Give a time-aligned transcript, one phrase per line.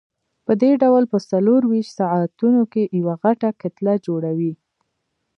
[0.45, 4.53] پدې ډول په څلورویشت ساعتونو کې یوه غټه کتله جوړوي.